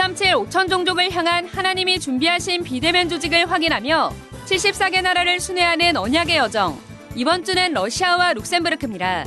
[0.00, 4.14] 237 5천 종족을 향한 하나님이 준비하신 비대면 조직을 확인하며
[4.46, 6.80] 74개 나라를 순회하는 언약의 여정.
[7.16, 9.26] 이번 주는 러시아와 룩셈부르크입니다.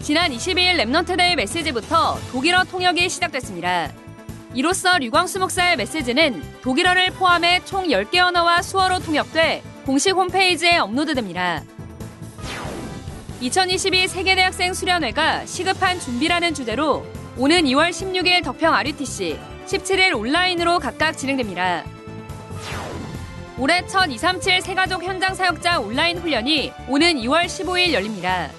[0.00, 3.92] 지난 22일 Remnant Day 메시지부터 독일어 통역이 시작됐습니다.
[4.54, 11.62] 이로써 류광수 목사의 메시지는 독일어를 포함해 총 10개 언어와 수어로 통역돼 공식 홈페이지에 업로드됩니다.
[13.42, 17.04] 2022 세계대학생 수련회가 시급한 준비라는 주제로
[17.36, 21.84] 오는 2월 16일 덕평 RUTC, 17일 온라인으로 각각 진행됩니다.
[23.58, 28.50] 올해 첫237 새가족 현장 사역자 온라인 훈련이 오는 2월 15일 열립니다.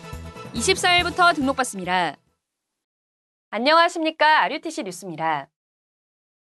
[0.53, 2.17] 24일부터 등록받습니다.
[3.49, 4.43] 안녕하십니까.
[4.43, 5.49] RUTC 뉴스입니다.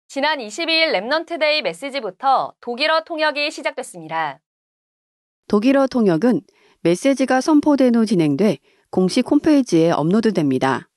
[0.07, 4.39] 지난 22일 Remnant Day 메시지부터 독일어 통역이 시작됐습니다.
[5.47, 6.41] 독일어 통역은
[6.81, 8.57] 메시지가 선포된 후 진행돼
[8.89, 10.89] 공식 홈페이지에 업로드됩니다.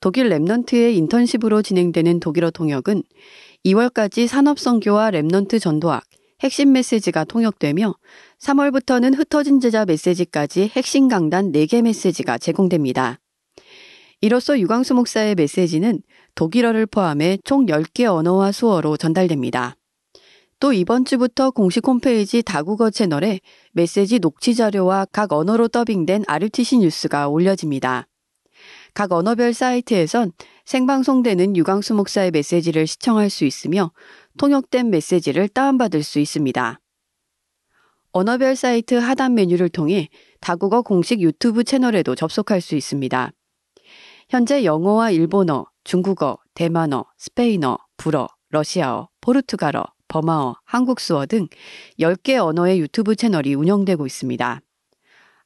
[0.00, 3.02] 독일 Remnant의 인턴십으로 진행되는 독일어 통역은
[3.64, 6.04] 2월까지 산업선교와 Remnant 전도학,
[6.40, 7.94] 핵심 메시지가 통역되며
[8.38, 13.18] 3월부터는 흩어진 제자 메시지까지 핵심 강단 4개 메시지가 제공됩니다.
[14.20, 16.02] 이로써 유광수 목사의 메시지는
[16.34, 19.76] 독일어를 포함해 총 10개 언어와 수어로 전달됩니다.
[20.58, 23.40] 또 이번 주부터 공식 홈페이지 다국어 채널에
[23.72, 28.06] 메시지 녹취 자료와 각 언어로 더빙된 RUTC 뉴스가 올려집니다.
[28.96, 30.32] 각 언어별 사이트에선
[30.64, 33.92] 생방송되는 유광수 목사의 메시지를 시청할 수 있으며
[34.38, 36.80] 통역된 메시지를 다운받을 수 있습니다.
[38.12, 40.08] 언어별 사이트 하단 메뉴를 통해
[40.40, 43.32] 다국어 공식 유튜브 채널에도 접속할 수 있습니다.
[44.30, 51.48] 현재 영어와 일본어, 중국어, 대만어, 스페인어, 불어, 러시아어, 포르투갈어, 버마어, 한국 수어 등
[52.00, 54.62] 10개 언어의 유튜브 채널이 운영되고 있습니다.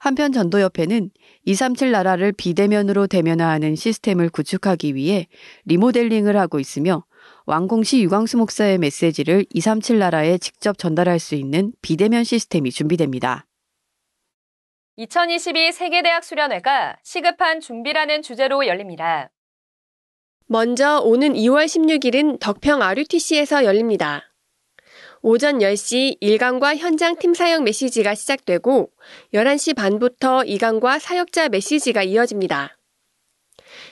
[0.00, 1.10] 한편 전도협회는
[1.44, 5.28] 237 나라를 비대면으로 대면화하는 시스템을 구축하기 위해
[5.66, 7.04] 리모델링을 하고 있으며
[7.44, 13.46] 완공시 유광수 목사의 메시지를 237 나라에 직접 전달할 수 있는 비대면 시스템이 준비됩니다.
[14.96, 19.30] 2022 세계대학 수련회가 시급한 준비라는 주제로 열립니다.
[20.46, 24.29] 먼저 오는 2월 16일은 덕평 RUTC에서 열립니다.
[25.22, 28.90] 오전 10시 1강과 현장 팀 사역 메시지가 시작되고
[29.34, 32.78] 11시 반부터 2강과 사역자 메시지가 이어집니다.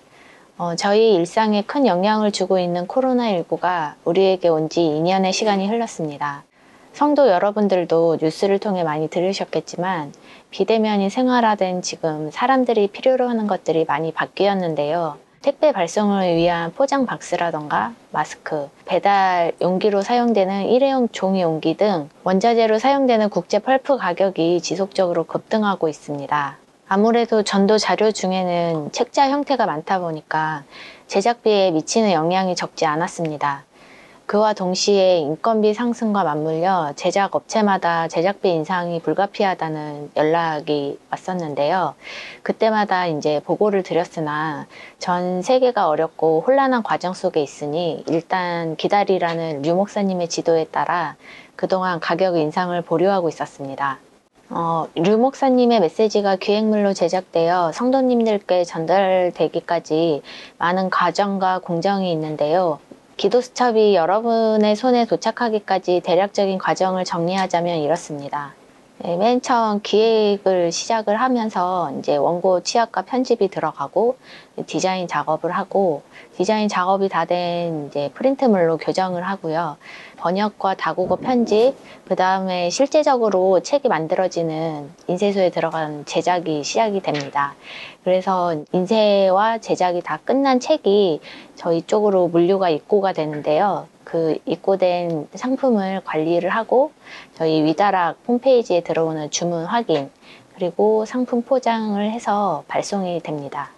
[0.59, 6.45] 어, 저희 일상에 큰 영향을 주고 있는 코로나19가 우리에게 온 지 2년의 시간이 흘렀습니다.
[6.93, 10.13] 성도 여러분들도 뉴스를 통해 많이 들으셨겠지만
[10.51, 15.17] 비대면이 생활화된 지금 사람들이 필요로 하는 것들이 많이 바뀌었는데요.
[15.41, 23.29] 택배 발송을 위한 포장 박스라던가 마스크, 배달 용기로 사용되는 일회용 종이 용기 등 원자재로 사용되는
[23.31, 26.59] 국제 펄프 가격이 지속적으로 급등하고 있습니다.
[26.95, 30.63] 아무래도 전도 자료 중에는 책자 형태가 많다 보니까
[31.07, 33.65] 제작비에 미치는 영향이 적지 않았습니다.
[34.27, 41.95] 그와 동시에 인건비 상승과 맞물려 제작 업체마다 제작비 인상이 불가피하다는 연락이 왔었는데요.
[42.43, 44.67] 그때마다 이제 보고를 드렸으나
[44.99, 51.17] 전 세계가 어렵고 혼란한 과정 속에 있으니 일단 기다리라는 류 목사님의 지도에 따라
[51.57, 53.99] 그동안 가격 인상을 보류하고 있었습니다.
[54.55, 60.21] 어, 류 목사님의 메시지가 기획물로 제작되어 성도님들께 전달되기까지
[60.59, 62.79] 많은 과정과 공정이 있는데요.
[63.17, 68.53] 기도 수첩이 여러분의 손에 도착하기까지 대략적인 과정을 정리하자면 이렇습니다.
[69.05, 74.17] 네, 맨 처음 기획을 시작을 하면서 이제 원고 취합과 편집이 들어가고
[74.67, 76.03] 디자인 작업을 하고
[76.37, 79.77] 디자인 작업이 다 된 이제 프린트물로 교정을 하고요.
[80.19, 81.75] 번역과 다국어 편집,
[82.07, 87.55] 그 다음에 실제적으로 책이 만들어지는 인쇄소에 들어간 제작이 시작이 됩니다.
[88.05, 91.21] 그래서 인쇄와 제작이 다 끝난 책이
[91.57, 93.89] 저희 쪽으로 물류가 입고가 되는데요.
[94.13, 96.93] 그 입고된 상품을 관리를 하고
[97.35, 100.11] 저희 위다락 홈페이지에 들어오는 주문 확인
[100.55, 103.71] 그리고 상품 포장을 해서 발송이 됩니다.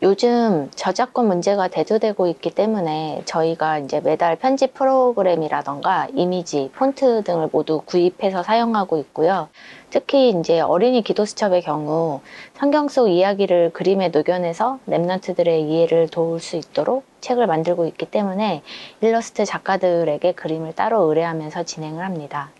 [0.00, 7.82] 요즘 저작권 문제가 대두되고 있기 때문에 저희가 이제 매달 편집 프로그램이라던가 이미지, 폰트 등을 모두
[7.84, 9.48] 구입해서 사용하고 있고요.
[9.94, 12.20] 특히 이제 어린이 기도수첩의 경우
[12.54, 18.62] 성경 속 이야기를 그림에 녹여내서 랩런트들의 이해를 도울 수 있도록 책을 만들고 있기 때문에
[19.02, 22.50] 일러스트 작가들에게 그림을 따로 의뢰하면서 진행을 합니다.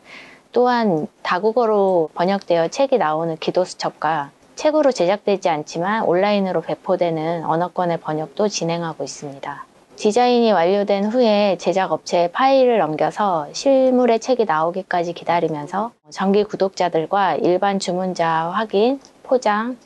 [0.53, 9.74] 또한 다국어로 번역되어 책이 나오는 기도수첩과 책으로 제작되지 않지만 온라인으로 배포되는 언어권의 번역도 진행하고 있습니다.
[10.05, 18.51] 디자인이 완료된 후에 제작 업체에 파일을 넘겨서 실물의 책이 나오기까지 기다리면서 정기 구독자들과 일반 주문자
[18.53, 19.79] 확인, 포장,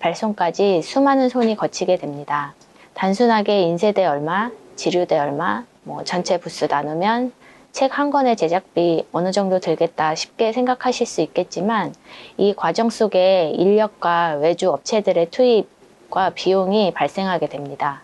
[0.00, 2.52] 발송까지 수많은 손이 거치게 됩니다.
[2.94, 7.32] 단순하게 인쇄대 얼마, 지류대 얼마, 뭐 전체 부수 나누면
[7.70, 11.94] 책 한 권의 제작비 어느 정도 들겠다 쉽게 생각하실 수 있겠지만
[12.38, 18.02] 이 과정 속에 인력과 외주 업체들의 투입과 비용이 발생하게 됩니다.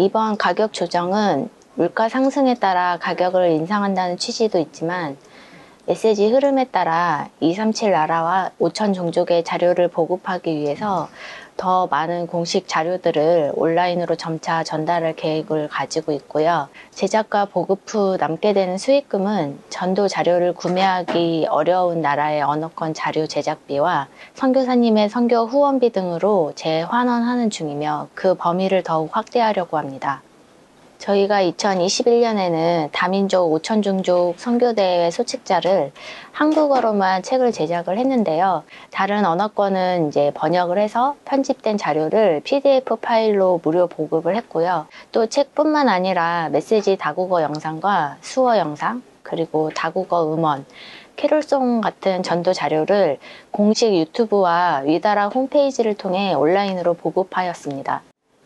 [0.00, 5.16] 이번 가격 조정은 물가 상승에 따라 가격을 인상한다는 취지도 있지만
[5.86, 11.08] 메시지 흐름에 따라 237 나라와 5천 종족의 자료를 보급하기 위해서
[11.58, 16.68] 더 많은 공식 자료들을 온라인으로 점차 전달할 계획을 가지고 있고요.
[16.92, 25.08] 제작과 보급 후 남게 되는 수익금은 전도 자료를 구매하기 어려운 나라의 언어권 자료 제작비와 선교사님의
[25.08, 30.22] 선교 후원비 등으로 재환원하는 중이며 그 범위를 더욱 확대하려고 합니다.
[30.98, 35.92] 저희가 2021년에는 다민족 5천 종족 선교대회 소책자를
[36.32, 38.64] 한국어로만 책을 제작을 했는데요.
[38.90, 44.86] 다른 언어권은 이제 번역을 해서 편집된 자료를 PDF 파일로 무료 보급을 했고요.
[45.12, 50.64] 또 책뿐만 아니라 메시지 다국어 영상과 수어 영상, 그리고 다국어 음원,
[51.16, 53.18] 캐롤송 같은 전도 자료를
[53.50, 58.02] 공식 유튜브와 위다라 홈페이지를 통해 온라인으로 보급하였습니다.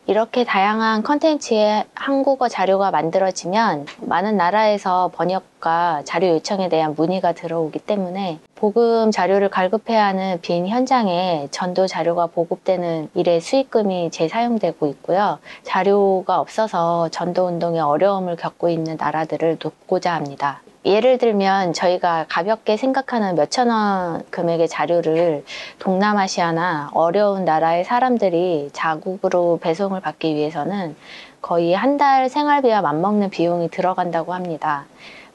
[0.06, 8.40] 이렇게 다양한 컨텐츠의 한국어 자료가 만들어지면 많은 나라에서 번역과 자료 요청에 대한 문의가 들어오기 때문에
[8.56, 15.38] 보금 자료를 갈급해야 하는 빈 현장에 전도 자료가 보급되는 일에 수익금이 재사용되고 있고요.
[15.62, 20.62] 자료가 없어서 전도 운동에 어려움을 겪고 있는 나라들을 돕고자 합니다.
[20.84, 25.44] 예를 들면 저희가 가볍게 생각하는 몇천 원 금액의 자료를
[25.78, 30.96] 동남아시아나 어려운 나라의 사람들이 자국으로 배송을 받기 위해서는
[31.40, 34.86] 거의 한 달 생활비와 맞먹는 비용이 들어간다고 합니다.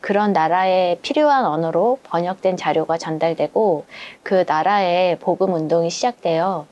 [0.02, 3.86] 그런 나라에 필요한 언어로 번역된 자료가 전달되고
[4.24, 6.66] 그 나라의 복음 운동이 시작되어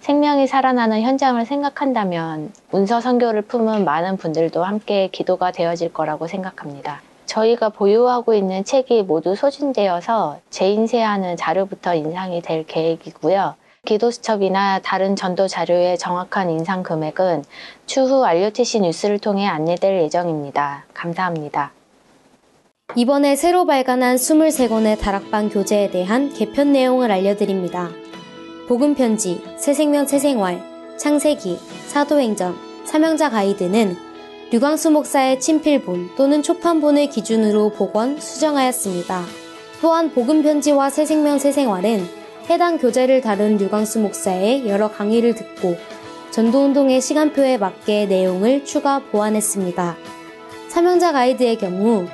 [0.00, 7.02] 생명이 살아나는 현장을 생각한다면 문서 선교를 품은 많은 분들도 함께 기도가 되어질 거라고 생각합니다.
[7.26, 13.54] 저희가 보유하고 있는 책이 모두 소진되어서 재인쇄하는 자료부터 인상이 될 계획이고요.
[13.84, 17.44] 기도수첩이나 다른 전도 자료의 정확한 인상 금액은
[17.86, 20.84] 추후 RUTC 뉴스를 통해 안내될 예정입니다.
[20.94, 21.72] 감사합니다.
[22.94, 27.88] 이번에 새로 발간한 23권의 다락방 교재에 대한 개편 내용을 알려드립니다.
[28.68, 30.62] 복음편지, 새생명 새생활,
[30.98, 33.96] 창세기, 사도행전, 사명자 가이드는
[34.52, 39.24] 류광수 목사의 친필본 또는 초판본을 기준으로 복원, 수정하였습니다.
[39.80, 42.04] 또한 복음편지와 새생명 새생활은
[42.50, 45.76] 해당 교재를 다룬 류광수 목사의 여러 강의를 듣고
[46.32, 49.96] 전도운동의 시간표에 맞게 내용을 추가 보완했습니다.
[50.68, 52.04] 사명자 가이드의 경우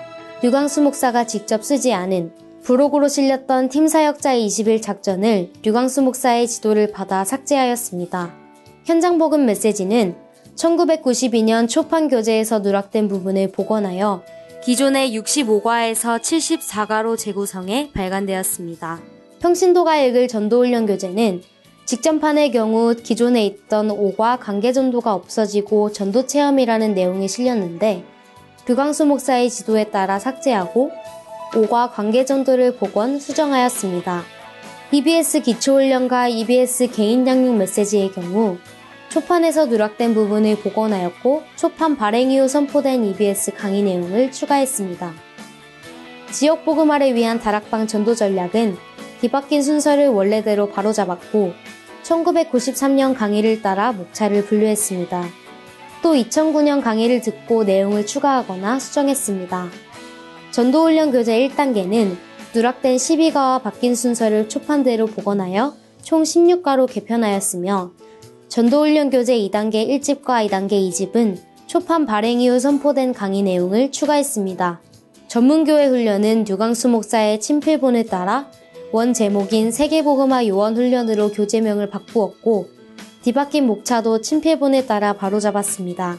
[0.40, 2.30] 류광수 목사가 직접 쓰지 않은
[2.62, 8.32] 브로그로 실렸던 팀 사역자 20일 작전을 류광수 목사의 지도를 받아 삭제하였습니다.
[8.84, 10.27] 현장 복음 메시지는
[10.58, 14.22] 1992년 초판 교재에서 누락된 부분을 복원하여
[14.64, 19.00] 기존의 65과에서 74과로 재구성해 발간되었습니다.
[19.40, 21.42] 평신도가 읽을 전도훈련 교재는
[21.86, 28.04] 직전판의 경우 기존에 있던 5과 관계전도가 없어지고 전도 체험이라는 내용이 실렸는데
[28.66, 30.90] 류광수 목사의 지도에 따라 삭제하고
[31.52, 34.24] 5과 관계전도를 복원, 수정하였습니다.
[34.90, 38.58] EBS 기초훈련과 EBS 개인 양육 메시지의 경우
[39.08, 45.12] 초판에서 누락된 부분을 복원하였고 초판 발행 이후 선포된 EBS 강의 내용을 추가했습니다.
[46.30, 48.76] 지역 보금화를 위한 다락방 전도 전략은
[49.20, 51.52] 뒤바뀐 순서를 원래대로 바로잡았고
[52.02, 55.24] 1993년 강의를 따라 목차를 분류했습니다.
[56.02, 59.68] 또 2009년 강의를 듣고 내용을 추가하거나 수정했습니다.
[60.50, 62.16] 전도훈련 교재 1단계는
[62.54, 67.92] 누락된 12가와 바뀐 순서를 초판대로 복원하여 총 16가로 개편하였으며
[68.58, 71.38] 전도훈련 교재 2단계 1집과 2단계 2집은
[71.68, 74.80] 초판 발행 이후 선포된 강의 내용을 추가했습니다.
[75.28, 78.50] 전문교회 훈련은 유광수 목사의 친필본을 따라
[78.90, 82.66] 원 제목인 세계복음화 요원 훈련으로 교재명을 바꾸었고
[83.22, 86.18] 뒤바뀐 목차도 친필본에 따라 바로잡았습니다.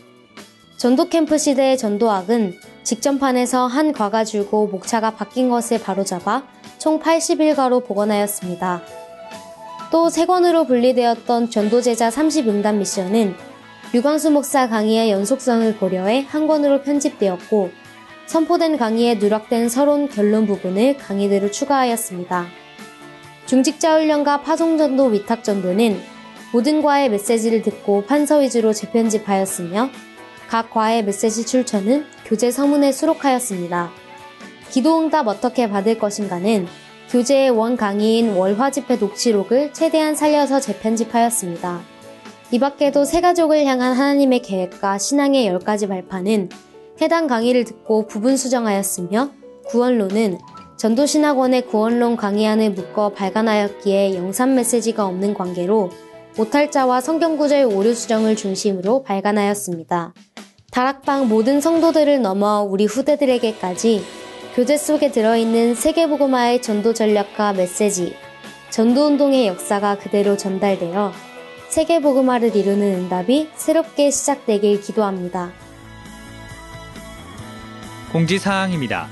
[0.78, 2.54] 전도 캠프 시대의 전도학은
[2.84, 6.44] 직전판에서 한 과가 줄고 목차가 바뀐 것을 바로잡아
[6.78, 9.09] 총 81가로 복원하였습니다.
[9.92, 13.36] 또 세 권으로 분리되었던 전도제자 30응답 미션은
[13.94, 17.72] 유광수 목사 강의의 연속성을 고려해 한 권으로 편집되었고
[18.28, 22.46] 선포된 강의에 누락된 서론 결론 부분을 강의대로 추가하였습니다.
[23.48, 26.00] 중직자 훈련과 파송전도 위탁전도는
[26.54, 29.90] 모든 과의 메시지를 듣고 판서 위주로 재편집하였으며
[30.48, 33.90] 각 과의 메시지 출처는 교재 서문에 수록하였습니다.
[34.70, 36.68] 기도응답 어떻게 받을 것인가는
[37.10, 41.82] 교재의 원 강의인 월화집회 녹취록을 최대한 살려서 재편집하였습니다.
[42.52, 46.50] 이 밖에도 세가족을 향한 하나님의 계획과 신앙의 열가지 발판은
[47.02, 49.32] 해당 강의를 듣고 부분 수정하였으며
[49.68, 50.38] 구원론은
[50.78, 55.90] 전도신학원의 구원론 강의안을 묶어 발간하였기에 영상 메시지가 없는 관계로
[56.38, 60.14] 오탈자와 성경구절 오류 수정을 중심으로 발간하였습니다.
[60.72, 64.19] 다락방 모든 성도들을 넘어 우리 후대들에게까지
[64.60, 68.18] 교재 속에 들어있는 세계보고마의 전도 전략과 메시지,
[68.72, 71.14] 전도운동의 역사가 그대로 전달되어
[71.70, 75.54] 세계복음화를 이루는 응답이 새롭게 시작되길 기도합니다.
[78.12, 79.08] 공지사항입니다.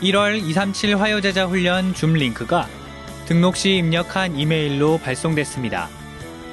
[0.00, 2.68] 1월 237 화요제자 훈련 줌 링크가
[3.26, 5.88] 등록 시 입력한 이메일로 발송됐습니다.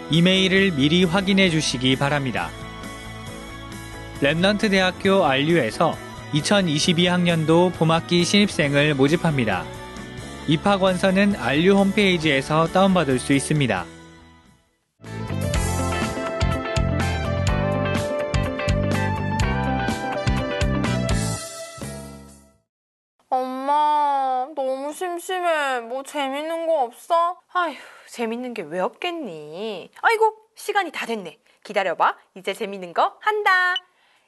[0.09, 2.49] 이메일을 미리 확인해 주시기 바랍니다.
[4.19, 5.95] Remnant 대학교 RU에서
[6.33, 9.63] 2022학년도 봄학기 신입생을 모집합니다.
[10.47, 13.85] 입학 원서는 RU 홈페이지에서 다운받을 수 있습니다.
[23.29, 25.79] 엄마, 너무 심심해.
[25.81, 27.37] 뭐 재밌는 거 없어?
[27.53, 27.75] 아휴,
[28.09, 29.89] 재밌는 게 왜 없겠니?
[30.01, 31.39] 아이고, 시간이 다 됐네.
[31.63, 32.15] 기다려봐.
[32.35, 33.75] 이제 재밌는 거 한다.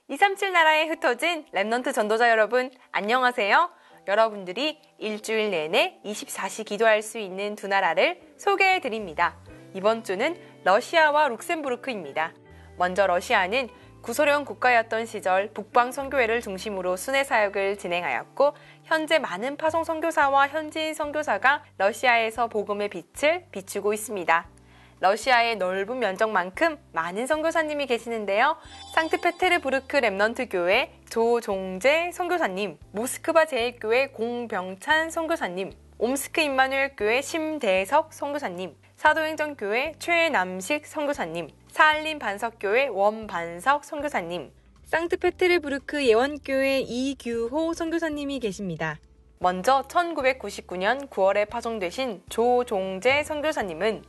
[0.07, 3.71] 237 나라에 흩어진 Remnant 전도자 여러분, 안녕하세요.
[4.07, 9.35] 여러분들이 일주일 내내 24시 기도할 수 있는 두 나라를 소개해 드립니다.
[9.73, 12.33] 이번 주는 러시아와 룩셈부르크입니다.
[12.77, 13.67] 먼저 러시아는
[14.03, 21.63] 구소련 국가였던 시절 북방 선교회를 중심으로 순회 사역을 진행하였고 현재 많은 파송 선교사와 현지인 선교사가
[21.79, 24.54] 러시아에서 복음의 빛을 비추고 있습니다.
[24.99, 28.57] 러시아의 넓은 면적만큼 많은 선교사님이 계시는데요.
[28.93, 39.93] 상트페테르부르크 Remnant 교회 조종재 선교사님, 모스크바 제일교회 공병찬 선교사님, 옴스크 임마누엘 교회 심대석 선교사님, 사도행전교회
[39.99, 44.51] 최남식 선교사님, 사할린 반석교회 원반석 선교사님,
[44.85, 48.97] 상트페테르부르크 예원교회 이규호 선교사님이 계십니다.
[49.39, 54.03] 먼저 1999년 9월에 파송되신 조종재 선교사님은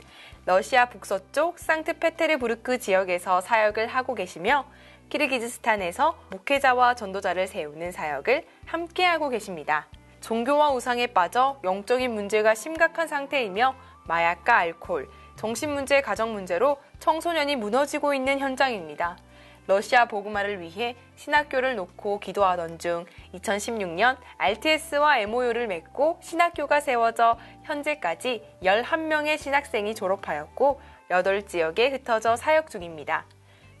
[0.47, 4.65] 러시아 북서쪽 상트페테르부르크 지역에서 사역을 하고 계시며
[5.09, 9.87] 키르기즈스탄에서 목회자와 전도자를 세우는 사역을 함께하고 계십니다.
[10.21, 13.75] 종교와 우상에 빠져 영적인 문제가 심각한 상태이며
[14.07, 19.17] 마약과 알코올, 정신문제, 가정문제로 청소년이 무너지고 있는 현장입니다.
[19.67, 29.37] 러시아 복음화를 위해 신학교를 놓고 기도하던 중 2016년 RTS와 MOU를 맺고 신학교가 세워져 현재까지 11명의
[29.37, 33.25] 신학생이 졸업하였고 8지역에 흩어져 사역 중입니다.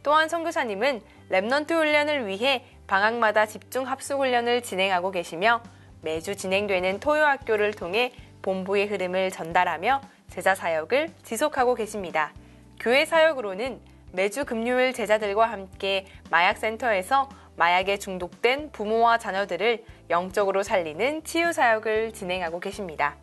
[0.03, 5.61] 또한 선교사님은 Remnant 훈련을 위해 방학마다 집중 합숙 훈련을 진행하고 계시며
[6.01, 12.31] 매주 진행되는 토요 학교를 통해 본부의 흐름을 전달하며 제자 사역을 지속하고 계십니다.
[12.79, 13.81] 교회 사역으로는
[14.17, 23.15] 매주 금요일 제자들과 함께 마약센터에서 마약에 중독된 부모와 자녀들을 영적으로 살리는 치유 사역을 진행하고 계십니다.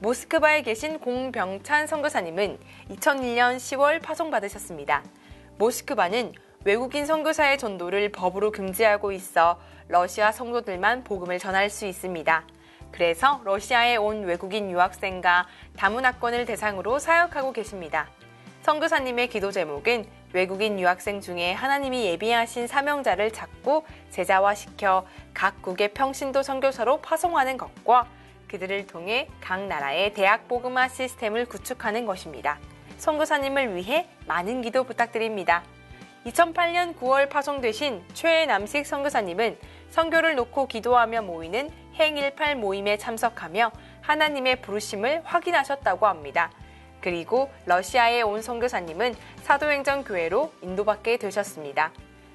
[0.00, 2.58] 모스크바에 계신 공병찬 선교사님은
[2.90, 5.02] 2001년 10월 파송받으셨습니다.
[5.56, 6.34] 모스크바는
[6.66, 12.44] 외국인 선교사의 전도를 법으로 금지하고 있어 러시아 성도들만 복음을 전할 수 있습니다.
[12.90, 15.46] 그래서 러시아에 온 외국인 유학생과
[15.78, 18.10] 다문화권을 대상으로 사역하고 계십니다.
[18.62, 25.04] 선교사님의 기도 제목은 외국인 유학생 중에 하나님이 예비하신 사명자를 찾고 제자화시켜
[25.34, 28.06] 각국의 평신도 선교사로 파송하는 것과
[28.46, 32.60] 그들을 통해 각 나라의 대학 복음화 시스템을 구축하는 것입니다.
[32.98, 35.64] 선교사님을 위해 많은 기도 부탁드립니다.
[36.26, 39.58] 2008년 9월 파송되신 최남식 선교사님은
[39.90, 46.52] 선교를 놓고 기도하며 모이는 행일팔 모임에 참석하며 하나님의 부르심을 확인하셨다고 합니다.
[47.02, 51.92] 그리고 러시아에 온 선교사님은 사도행전 교회로 인도받게 되셨습니다.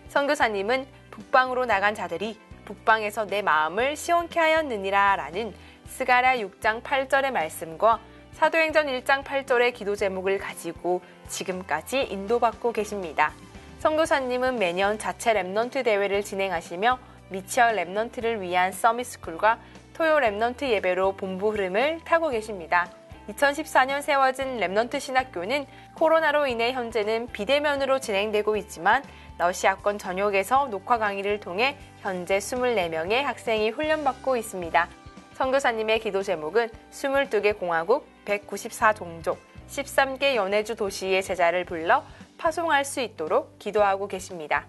[0.09, 5.53] 선교사님은 북방으로 나간 자들이 북방에서 내 마음을 시원케 하였느니라 라는
[5.87, 7.99] 스가랴 6장 8절의 말씀과
[8.33, 13.33] 사도행전 1장 8절의 기도 제목을 가지고 지금까지 인도받고 계십니다.
[13.79, 19.59] 선교사님은 매년 자체 Remnant 대회를 진행하시며 미치얼 Remnant를 위한 Summit School과
[19.93, 22.91] 토요 Remnant 예배로 본부 흐름을 타고 계십니다.
[23.29, 25.65] 2014년 세워진 Remnant 신학교는
[25.95, 29.03] 코로나로 인해 현재는 비대면으로 진행되고 있지만
[29.37, 34.89] 러시아권 전역에서 녹화 강의를 통해 현재 24명의 학생이 훈련받고 있습니다.
[35.33, 42.03] 선교사님의 기도 제목은 22개 공화국, 194종족, 13개 연해주 도시의 제자를 불러
[42.37, 44.65] 파송할 수 있도록 기도하고 계십니다.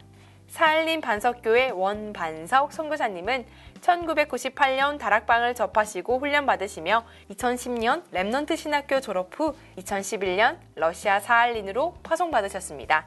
[0.49, 3.45] 사할린 반석교회 원반석 선교사님은
[3.81, 13.07] 1998년 다락방을 접하시고 훈련받으시며 2010년 Remnant 신학교 졸업 후 2011년 러시아 사할린으로 파송받으셨습니다.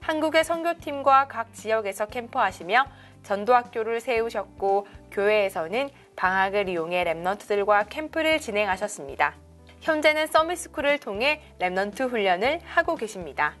[0.00, 2.86] 한국의 선교팀과 각 지역에서 캠프하시며
[3.22, 9.34] 전도학교를 세우셨고 교회에서는 방학을 이용해 Remnant들과 캠프를 진행하셨습니다.
[9.80, 13.54] 현재는 Summit School을 통해 Remnant 훈련을 하고 계십니다.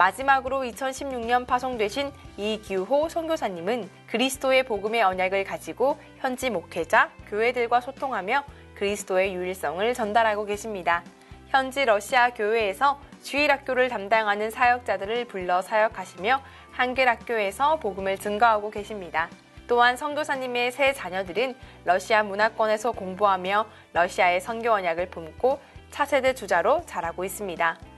[0.00, 8.44] 마지막으로 2016년 파송되신 이규호 선교사님은 그리스도의 복음의 언약을 가지고 현지 목회자, 교회들과 소통하며
[8.76, 11.04] 그리스도의 유일성을 전달하고 계십니다.
[11.48, 16.40] 현지 러시아 교회에서 주일학교를 담당하는 사역자들을 불러 사역하시며
[16.70, 19.28] 한글 학교에서 복음을 증거하고 계십니다.
[19.66, 21.54] 또한 선교사님의 세 자녀들은
[21.84, 27.89] 러시아 문화권에서 공부하며 러시아의 선교 언약을 품고 차세대 주자로 자라고 있습니다.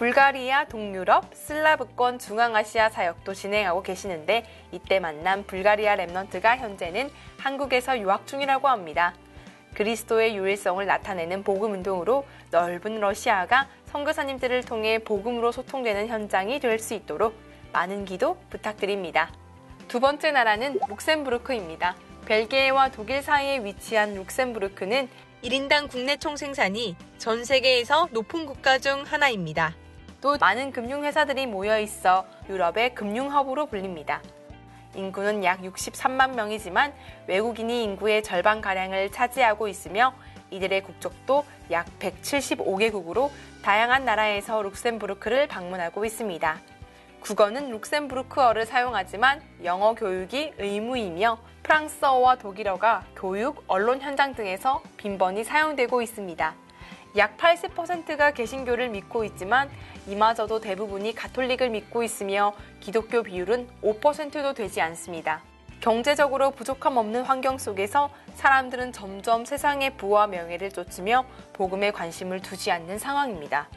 [0.00, 8.66] 불가리아, 동유럽, 슬라브권, 중앙아시아 사역도 진행하고 계시는데 이때 만난 불가리아 랩넌트가 현재는 한국에서 유학 중이라고
[8.66, 9.12] 합니다.
[9.74, 17.34] 그리스도의 유일성을 나타내는 복음 운동으로 넓은 러시아가 선교사님들을 통해 복음으로 소통되는 현장이 될 수 있도록
[17.74, 19.30] 많은 기도 부탁드립니다.
[19.86, 21.94] 두 번째 나라는 룩셈부르크입니다.
[22.24, 25.10] 벨기에와 독일 사이에 위치한 룩셈부르크는
[25.44, 29.74] 1인당 국내 총생산이 전 세계에서 높은 국가 중 하나입니다.
[30.20, 34.20] 또 많은 금융회사들이 모여 있어 유럽의 금융허브로 불립니다.
[34.94, 36.92] 인구는 약 63만 명이지만
[37.26, 40.12] 외국인이 인구의 절반가량을 차지하고 있으며
[40.50, 43.30] 이들의 국적도 약 175개국으로
[43.62, 46.58] 다양한 나라에서 룩셈부르크를 방문하고 있습니다.
[47.20, 56.54] 국어는 룩셈부르크어를 사용하지만 영어 교육이 의무이며 프랑스어와 독일어가 교육, 언론 현장 등에서 빈번히 사용되고 있습니다.
[57.16, 59.68] 약 80%가 개신교를 믿고 있지만
[60.06, 65.42] 이마저도 대부분이 가톨릭을 믿고 있으며 기독교 비율은 5%도 되지 않습니다.
[65.80, 72.98] 경제적으로 부족함 없는 환경 속에서 사람들은 점점 세상의 부와 명예를 쫓으며 복음에 관심을 두지 않는
[72.98, 73.68] 상황입니다.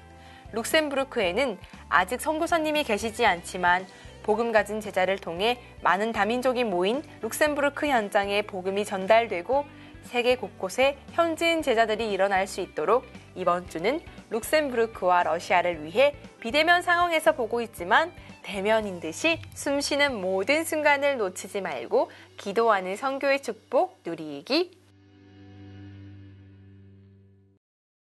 [0.51, 1.57] 룩셈부르크에는
[1.89, 3.87] 아직 선교사님이 계시지 않지만
[4.21, 9.65] 복음 가진 제자를 통해 많은 다민족이 모인 룩셈부르크 현장에 복음이 전달되고
[10.03, 17.61] 세계 곳곳에 현지인 제자들이 일어날 수 있도록 이번 주는 룩셈부르크와 러시아를 위해 비대면 상황에서 보고
[17.61, 24.83] 있지만 대면인 듯이 숨쉬는 모든 순간을 놓치지 말고 기도하는 성교의 축복 누리기.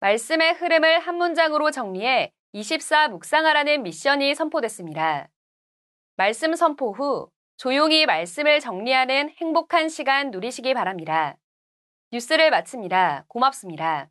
[0.00, 5.28] 말씀의 흐름을 한 문장으로 정리해 24 묵상하라는 미션이 선포됐습니다.
[6.16, 11.36] 말씀 선포 후 조용히 말씀을 정리하는 행복한 시간 누리시기 바랍니다.
[12.12, 13.24] 뉴스를 마칩니다.
[13.28, 14.10] 고맙습니다.